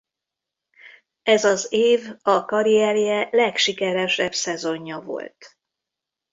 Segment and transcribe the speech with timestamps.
[1.23, 5.57] Ez az év a karrierje legsikeresebb szezonja volt.